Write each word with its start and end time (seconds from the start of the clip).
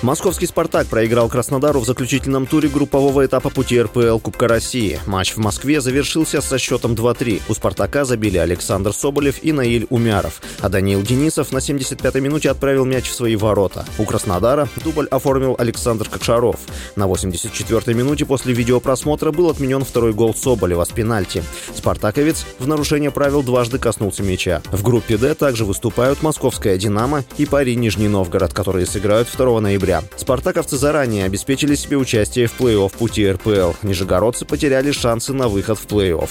Московский 0.00 0.46
«Спартак» 0.46 0.86
проиграл 0.86 1.28
Краснодару 1.28 1.80
в 1.80 1.84
заключительном 1.84 2.46
туре 2.46 2.68
группового 2.68 3.26
этапа 3.26 3.50
пути 3.50 3.82
РПЛ 3.82 4.20
Кубка 4.20 4.46
России. 4.46 5.00
Матч 5.06 5.34
в 5.34 5.38
Москве 5.38 5.80
завершился 5.80 6.40
со 6.40 6.56
счетом 6.56 6.92
2-3. 6.92 7.42
У 7.48 7.54
«Спартака» 7.54 8.04
забили 8.04 8.38
Александр 8.38 8.92
Соболев 8.92 9.42
и 9.42 9.50
Наиль 9.50 9.88
Умяров, 9.90 10.40
а 10.60 10.68
Даниил 10.68 11.02
Денисов 11.02 11.50
на 11.50 11.58
75-й 11.58 12.20
минуте 12.20 12.48
отправил 12.48 12.84
мяч 12.84 13.08
в 13.08 13.14
свои 13.14 13.34
ворота. 13.34 13.86
У 13.98 14.04
«Краснодара» 14.04 14.68
дубль 14.84 15.08
оформил 15.08 15.56
Александр 15.58 16.08
Кокшаров. 16.08 16.60
На 16.94 17.06
84-й 17.06 17.94
минуте 17.94 18.24
после 18.24 18.54
видеопросмотра 18.54 19.32
был 19.32 19.50
отменен 19.50 19.84
второй 19.84 20.12
гол 20.12 20.32
Соболева 20.32 20.84
с 20.84 20.90
пенальти. 20.90 21.42
«Спартаковец» 21.74 22.46
в 22.60 22.68
нарушение 22.68 23.10
правил 23.10 23.42
дважды 23.42 23.80
коснулся 23.80 24.22
мяча. 24.22 24.62
В 24.70 24.84
группе 24.84 25.16
«Д» 25.16 25.34
также 25.34 25.64
выступают 25.64 26.22
московская 26.22 26.78
«Динамо» 26.78 27.24
и 27.36 27.46
Пари 27.46 27.74
Нижний 27.74 28.06
Новгород, 28.06 28.54
которые 28.54 28.86
сыграют 28.86 29.28
2 29.36 29.60
ноября 29.60 29.87
октября. 29.88 30.02
Спартаковцы 30.16 30.76
заранее 30.76 31.24
обеспечили 31.24 31.74
себе 31.74 31.96
участие 31.96 32.46
в 32.46 32.60
плей-офф 32.60 32.96
пути 32.96 33.30
РПЛ. 33.30 33.72
Нижегородцы 33.82 34.44
потеряли 34.44 34.92
шансы 34.92 35.32
на 35.32 35.48
выход 35.48 35.78
в 35.78 35.86
плей-офф. 35.86 36.28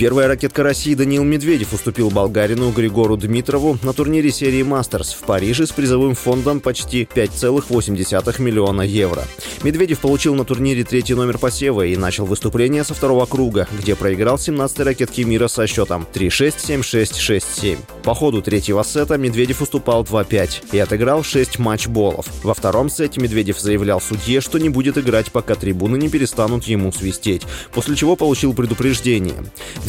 Первая 0.00 0.28
ракетка 0.28 0.62
России 0.62 0.94
Даниил 0.94 1.24
Медведев 1.24 1.74
уступил 1.74 2.08
болгарину 2.08 2.70
Григору 2.70 3.18
Дмитрову 3.18 3.78
на 3.82 3.92
турнире 3.92 4.32
серии 4.32 4.62
«Мастерс» 4.62 5.12
в 5.12 5.26
Париже 5.26 5.66
с 5.66 5.72
призовым 5.72 6.14
фондом 6.14 6.60
почти 6.60 7.06
5,8 7.14 8.40
миллиона 8.40 8.80
евро. 8.80 9.24
Медведев 9.62 10.00
получил 10.00 10.34
на 10.34 10.46
турнире 10.46 10.84
третий 10.84 11.12
номер 11.12 11.36
посева 11.36 11.84
и 11.84 11.96
начал 11.96 12.24
выступление 12.24 12.82
со 12.82 12.94
второго 12.94 13.26
круга, 13.26 13.68
где 13.78 13.94
проиграл 13.94 14.36
17-й 14.36 14.84
ракетке 14.84 15.24
мира 15.24 15.48
со 15.48 15.66
счетом 15.66 16.06
3-6, 16.14 16.80
7-6, 16.80 17.42
6-7. 17.62 17.78
По 18.02 18.14
ходу 18.14 18.40
третьего 18.40 18.82
сета 18.84 19.18
Медведев 19.18 19.60
уступал 19.60 20.04
2-5 20.04 20.72
и 20.72 20.78
отыграл 20.78 21.22
6 21.22 21.58
матч-болов. 21.58 22.24
Во 22.42 22.54
втором 22.54 22.88
сете 22.88 23.20
Медведев 23.20 23.60
заявлял 23.60 24.00
судье, 24.00 24.40
что 24.40 24.56
не 24.56 24.70
будет 24.70 24.96
играть, 24.96 25.30
пока 25.30 25.56
трибуны 25.56 25.98
не 25.98 26.08
перестанут 26.08 26.64
ему 26.64 26.90
свистеть, 26.90 27.42
после 27.74 27.96
чего 27.96 28.16
получил 28.16 28.54
предупреждение. 28.54 29.34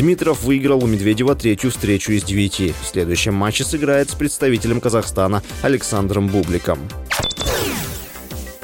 Дмитров 0.01 0.41
выиграл 0.41 0.83
у 0.83 0.87
Медведева 0.87 1.35
третью 1.35 1.69
встречу 1.69 2.13
из 2.13 2.23
девяти. 2.23 2.73
В 2.81 2.87
следующем 2.87 3.35
матче 3.35 3.63
сыграет 3.63 4.09
с 4.09 4.15
представителем 4.15 4.81
Казахстана 4.81 5.43
Александром 5.61 6.27
Бубликом. 6.27 6.79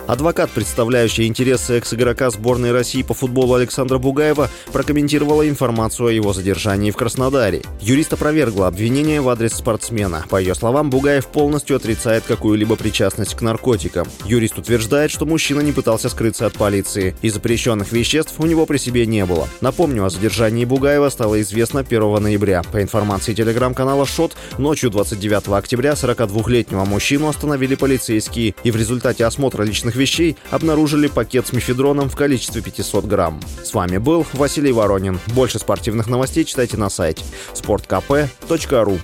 Адвокат, 0.08 0.50
представляющий 0.52 1.28
интересы 1.28 1.78
экс-игрока 1.78 2.30
сборной 2.30 2.72
России 2.72 3.02
по 3.02 3.14
футболу 3.14 3.56
Александра 3.56 3.98
Бугаева, 3.98 4.50
прокомментировала 4.72 5.48
информацию 5.50 6.08
о 6.08 6.12
его 6.12 6.32
задержании 6.32 6.92
в 6.92 6.96
Краснодаре. 6.96 7.64
Юрист 7.82 8.14
опровергла 8.14 8.68
обвинение 8.68 9.20
в 9.20 9.28
адрес 9.28 9.54
спортсмена. 9.54 10.24
По 10.30 10.38
ее 10.40 10.56
словам, 10.56 10.90
Бугаев 10.90 11.28
полностью 11.28 11.76
отрицает 11.76 12.24
какую-либо 12.26 12.78
причастность 12.78 13.36
к 13.36 13.42
наркотикам. 13.42 14.08
Юрист 14.24 14.58
утверждает, 14.58 15.12
что 15.12 15.26
мужчина 15.26 15.60
не 15.60 15.74
пытался 15.74 16.08
скрыться 16.08 16.46
от 16.46 16.54
полиции, 16.54 17.14
и 17.22 17.30
запрещенных 17.30 17.92
веществ 17.92 18.36
у 18.38 18.46
него 18.46 18.66
при 18.66 18.78
себе 18.78 19.06
не 19.06 19.26
было. 19.26 19.50
Напомню, 19.60 20.06
о 20.06 20.10
задержании 20.10 20.64
Бугаева 20.64 21.10
стало 21.10 21.42
известно 21.42 21.82
1 21.82 22.24
ноября. 22.24 22.64
По 22.72 22.82
информации 22.82 23.34
телеграм-канала 23.34 24.06
«Шот», 24.06 24.38
ночью 24.58 24.90
29 24.90 25.50
октября 25.50 25.92
42-летнего 25.92 26.86
мужчину 26.86 27.28
остановили 27.28 27.76
полицейские, 27.76 28.56
и 28.64 28.72
в 28.72 28.78
результате 28.78 29.26
осмотра 29.26 29.64
личных 29.64 29.97
вещей 29.98 30.38
обнаружили 30.50 31.08
пакет 31.08 31.48
с 31.48 31.54
мифедроном 31.54 32.10
в 32.10 32.16
количестве 32.16 32.62
500 32.62 33.06
грамм. 33.06 33.42
С 33.64 33.74
вами 33.74 33.98
был 33.98 34.26
Василий 34.34 34.72
Воронин. 34.72 35.20
Больше 35.28 35.60
спортивных 35.60 36.08
новостей 36.08 36.46
читайте 36.46 36.78
на 36.78 36.90
сайте 36.90 37.26
sportkp.ru 37.54 39.00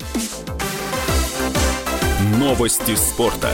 Новости 2.39 2.95
спорта. 2.95 3.49